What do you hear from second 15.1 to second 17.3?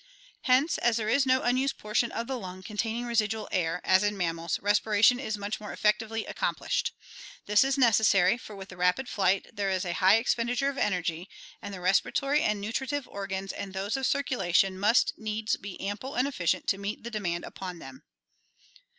needs be ample and efficient to meet the